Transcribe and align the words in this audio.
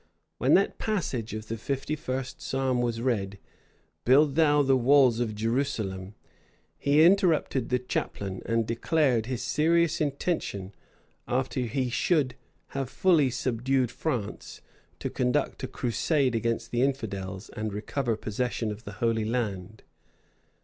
When 0.39 0.55
that 0.55 0.79
passage 0.79 1.35
of 1.35 1.47
the 1.47 1.57
fifty 1.57 1.95
first 1.95 2.41
psalm 2.41 2.81
was 2.81 3.01
read, 3.01 3.37
"build 4.03 4.33
thou 4.33 4.63
the 4.63 4.75
walls 4.75 5.19
of 5.19 5.35
Jerusalem," 5.35 6.15
he 6.79 7.03
interrupted 7.05 7.69
the 7.69 7.77
chaplain, 7.77 8.41
and 8.47 8.65
declared 8.65 9.27
his 9.27 9.43
serious 9.43 10.01
intention, 10.01 10.73
after 11.27 11.59
he 11.59 11.91
should 11.91 12.33
have 12.69 12.89
fully 12.89 13.29
subdued 13.29 13.91
France, 13.91 14.61
to 14.97 15.07
conduct 15.11 15.61
a 15.61 15.67
crusade 15.67 16.33
against 16.33 16.71
the 16.71 16.81
infidels, 16.81 17.49
and 17.49 17.71
recover 17.71 18.15
possession 18.15 18.71
of 18.71 18.85
the 18.85 18.93
Holy 19.03 19.25
Land. 19.25 19.83